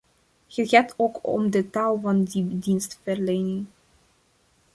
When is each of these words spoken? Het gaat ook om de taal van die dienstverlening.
Het 0.47 0.69
gaat 0.69 0.93
ook 0.97 1.19
om 1.27 1.49
de 1.51 1.69
taal 1.69 1.99
van 1.99 2.23
die 2.23 2.59
dienstverlening. 2.59 3.65